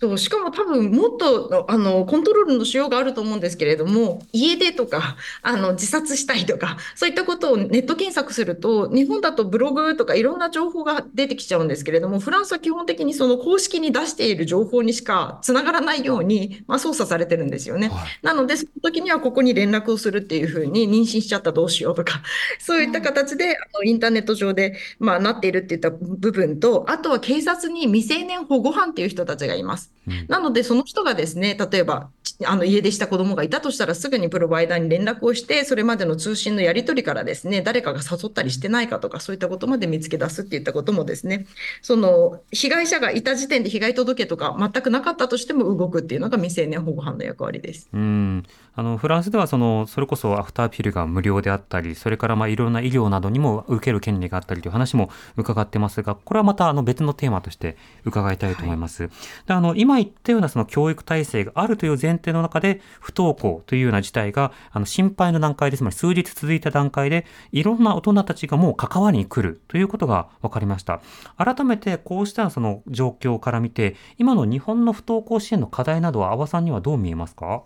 [0.00, 17.88] そうしかも多分もっとあのコントロールのしようがあると思うんですけれども家出とかあの自殺したいとかそういったことをネット検索すると日本だとブログとかいろんな情報が出てきちゃうんですけれどもフランスは基本的にその公式に出している情報にしかつながらないように、まあ、操作されてるんですよね。
[17.88, 22.22] はいなのでその時にはここに連絡をするっていうふうに妊娠しちゃったどうしようとか
[22.58, 29.89] そういった形であのインターネット上で、まあ、なっているっていった部分とあとは警察に未成年保護犯っていう人たちがいます。
[30.28, 32.10] なので、その人がですね、例えば、
[32.44, 41.46] あの家出した子供がいたとしたら、すぐにプロバイダーに連絡をして、それまでの通信のやり取りからですね、誰かが誘ったりしてないかとか、そういったことまで見つけ出すっていったこともですね、
[41.82, 47.88] その被害者がいた時点で被害届とか全くなかったとしても動くっていうのが未成年保護犯の役割です。
[47.92, 48.44] うん
[48.80, 59.08] あのフランスではそのそれこそアフターピルが無料であったりそれからまあいろんな医療などにも受ける権利があったりという話も伺ってますがこれはまたあの別のテーマとして伺いたいと思います。
[59.46, 71.00] であの今言ったようなその教育体制があるという前提の中で不登校というような事態があの心配の段階でつまり数日続いた段階でいろんな大人たちがもう関わりに来るということが分かりました。
[71.36, 77.62] 改めてこうしたその状況から見て今の日本の不登校支援の課題などは阿波さんにはどう見えますか？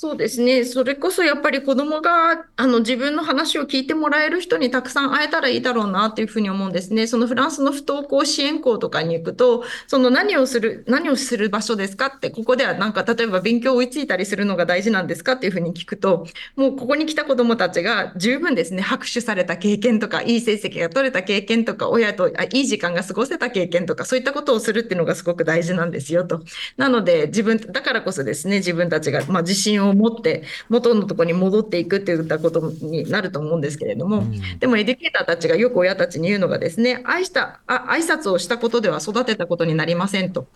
[0.00, 0.64] そうですね。
[0.64, 7.08] それこそやっぱり子供があの自分の話を聞いてもらえる人にたくさん会えたらいいだろうなっていうふうに思うんですね。
[7.08, 26.44] そのフランスの不登校支援校とかに行くと、その何をする、何をする場所ですかって、ここではなんか例えば勉強追いついたりするのが大事なんですかっていうふうに聞くと、もうここに来た子供たちが十分ですね、拍手された経験とか、いい成績が取れた経験とか、親といい時間が過ごせた経験とか、そういったことをするっていうのがすごく大事なんですよと。
[26.76, 34.24] なので、自分、だからこそですね、自分たちが、まあ、自信を持って、元のところに戻っていくっていったことになると思うんですけれども、
[34.58, 40.46] でもエデュケーターたちがよく親たちに言うのがですね、愛した、あ挨拶をしたことでは育てたことになりませんと。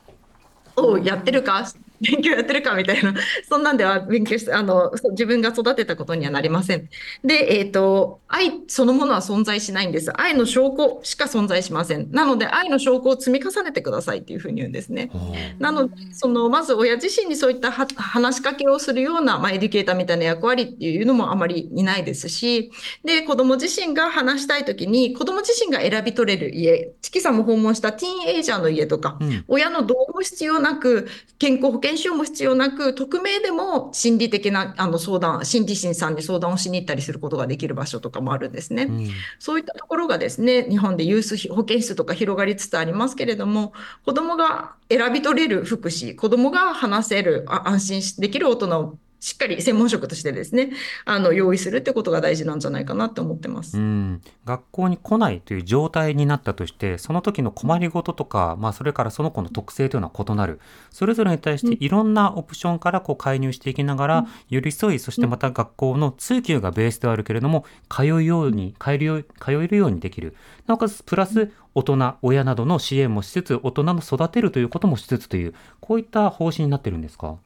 [0.76, 1.66] をやってるか？
[2.02, 3.14] 勉強やってるかみたいな、
[3.48, 6.88] そんなんでは勉強して、あの、自分が育てたことにはなりません。
[7.24, 10.12] で、えっ、と、愛そのものは存在しないんです。
[10.20, 12.10] 愛の証拠しか存在しません。
[12.10, 15.10] なので、愛の証拠を積み重ねてくださいっていうふうに言うんですね。
[15.58, 22.72] なので、その、まず親自身にそういったは話しかけをするような、まあ、エデュケーターみたいな役割っていうのもあまりいないですし、
[23.04, 38.84] で、子供自身が話したいときに、子供自身が選び取れる家、チキさんも訪問したティーンエイジャーの家とか、うん親の同意も必要なく、健康保険証も必要なく、匿名でも心理的なあの相談、心理師さんに相談をしに行ったりすることができる場所とかもあるんですね。
[38.84, 43.72] うんそういったところがですね、日本でユース保健室とか広がりつつありますけれども、
[44.04, 50.72] 子どもが選び取れる福祉、子どもが話せる、あ安心しできる大人をしっかり専門職としてですね、
[51.04, 53.78] あの用意するってことが大事なんじゃないかなって思ってます。
[53.78, 60.58] うん、学校に来ないという状態になったとしてその時の困りごととか、まあ、それからその子の特性というのは異なる。
[60.90, 70.34] それぞれに対していろんなオプションからこう介入していきながら、寄り添いそしてまた学校の通級がベースではあるけれども通うように通えるよう通えるようにできる。
[70.66, 77.36] なおかつプラス大人親などの支援もしつつ大人の育てるということもしつつというこういった方針になってるんですか？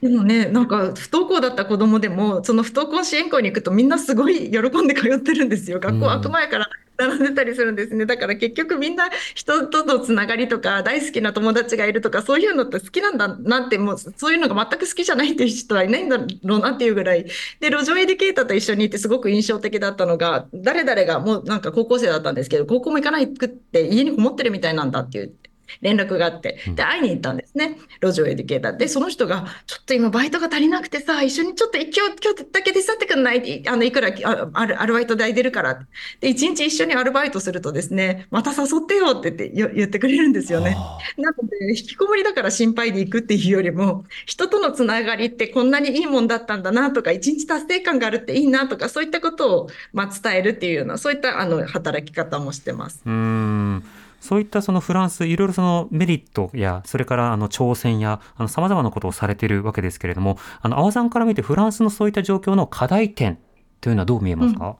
[0.00, 5.80] でもね、なんか不登校だった子供でも、その不登校支援校に行くとみんなすごい喜んで通ってるんですよ。
[5.80, 6.68] 学校開く前から
[6.98, 8.04] 並んでたりするんですね。
[8.04, 17.24] だから結局みんな人とのつながりとか大好きな友達がいるとかそういうのって好きなんだなってもうそういうのが全く好きじゃないっていう人はいないんだろうなっていうぐらい。
[17.60, 25.34] で、路上エデュケーターと一緒にいてすごく印象的だったのが、誰々がもうなんか高校生だったんですけど、高校も行かないくって家にこもってるみたいなんだっていう。
[25.80, 27.78] 連絡があって、で、会いに行ったんですね。
[28.02, 33.62] 路上エデュケーターで、その人が、ちょっと今バイトが足りなくてさ、一緒にちょっと今日、今日だけ手伝ってくんない？
[33.68, 35.86] あの、いくらああるアルバイト代出るから。
[36.20, 40.76] で、一日一緒にアルバイトするとですね、また誘ってよって言ってよ言ってくれるんですよね。
[41.16, 53.02] なので、引きこもりだから心配で行くっていうよりも、人とのつながりってこんなにいいもんだったんだなとか、一日達成感があるっていいなとか、そういったことを、まあ、伝えるっていうような、そういったあの働き方もしてます。
[53.04, 53.84] うーん
[54.24, 63.38] そういったそのフランスいろいろそのメリットやそれからあの挑戦やあの様々なことをされているわけですけれどもあの阿波さんから見てフランスのそういった状況の課題点
[63.82, 64.76] というのはどう見えますか、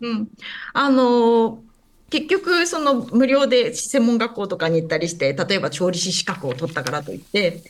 [0.00, 0.28] うん、
[0.72, 1.62] あの
[2.10, 7.62] 結局、その無料で専門学校とかに行ったりして、例えば調理師資格を取ったからといって、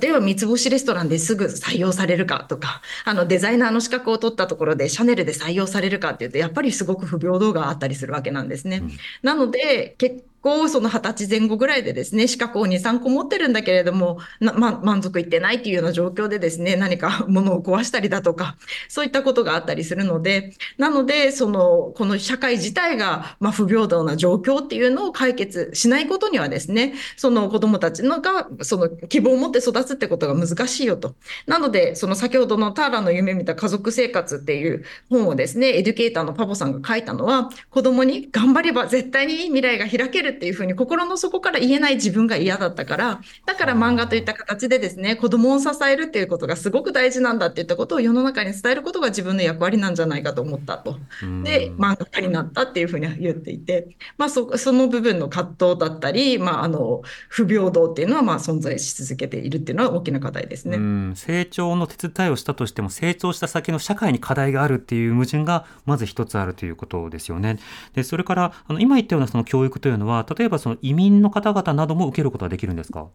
[0.00, 8.78] 例えば三つ星レストランですぐ採用されるかとか、あのデザイナーの資格を取ったところでシャネルで採用されるかっていうと、やっぱりすごく不平等があったりするわけなんですね。
[8.78, 8.90] うん。
[9.22, 18.56] なので、結構その20歳前後ぐらいでですね、資格を2、3個持ってるんだけれども、ま、満足いってないっていうような状況でですね、何か 物を壊したりだとか、
[18.88, 31.14] そういったことがあったりするので、なので、その、この社会自体が、まあ、不平等な状況っていうのを解決しないことにはですね、その子供たちのが、その希望を持って育つってことが難しいよと。
[31.46, 50.98] なので、その先ほどのターラの夢見た家族生活っていう本をですね、エデュケーターのパポさんが書いたのは、子供に頑張れば絶対に未来が開けるっていうふうに心の底から言えない自分が嫌だったから、だから漫画といった形でですね、子供を支えるっていうことがすごく大事なんだっていったことを世の中に伝えることが自分の役割なんじゃないかと思ったと。
[51.44, 60.76] で、漫画家になったっていうふうに言っていて、まあそ、その部分の葛藤だったり、まあ、あの、不平等っていうのはまあ存在し続けているっていうのは大きな課題ですね。
[60.76, 67.58] うん成長の手伝いをしたとしても成長した先の社会に課題があるっていう矛盾がまず一つあるということですよね。
[67.94, 73.10] でそれからあの今言ったようなその教育というのは例えばその移民の方々なども受けることはできるんですか？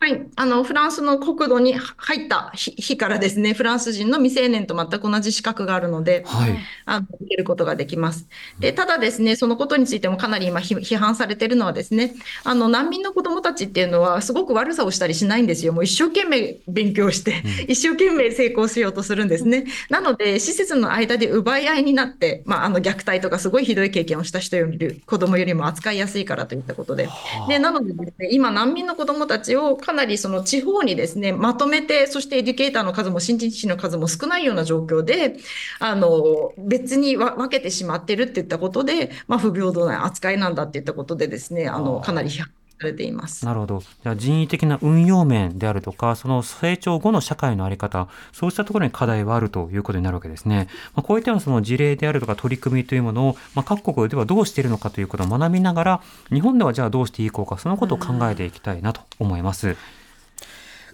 [0.00, 0.28] はい。
[0.36, 6.56] あの、フランスの国土に入った日日からですね、フランス人の未成年と全く同じ資格があるので、はい。
[6.84, 8.28] あの受けることができます。
[8.60, 15.72] で、ただですね、そのことについてもかなり今ひ批判されているのはですね、あの、難民の子供たちっていうのはすごく悪さをしたりしないんですよ。
[15.72, 19.64] もう一生懸命勉強して、一生懸命成功しようとするんですね。
[19.90, 27.08] なので、施設の間で奪い合いになって、まあ、あの、虐待とかすごいひどい経験をした人より、子供よりも扱いやすいからといったことで。
[27.48, 35.36] で、なのでね、今、難民の子供たちをかなりその地方にですね、まとめて、そしてエデュケーターの数も新人師の数も少ないような状況で、
[35.78, 43.44] あの、別にわ分けてしまってるっていったことで、まあ、不平等な扱いなんだっていったことでですね、あの、かなり批判されています。
[43.44, 43.80] なるほど。
[43.80, 50.68] じゃあ人為的な運用面であるとか、その成長後の社会のあり方、そうしたところに課題はあるということになるわけですね。
[50.94, 56.00] まあ、こういったようなその事例であるとか取り組みというものを、まあ、各国ではどうしているのかということを学びながら、
[56.32, 59.76] 日本ではじゃあどうしていこうか、そのことを考えていきたいなと思います。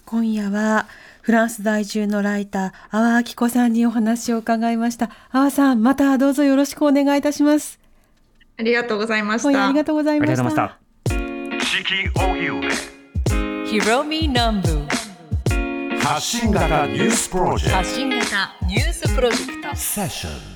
[0.06, 0.86] 今夜は
[1.22, 7.80] フランス在住のライター阿波明子さんにお話を伺いました阿波さんまたどうぞよろしくお願いいたします
[8.58, 9.74] ありがとうございました今夜あり。
[9.74, 10.83] がとうございました
[11.74, 11.80] した。
[11.80, 12.60] 四季荻上
[13.66, 14.86] ヒロミ南部
[15.98, 17.68] 発信型ニュースプロジェ
[19.46, 19.74] クト。
[19.74, 20.53] セッション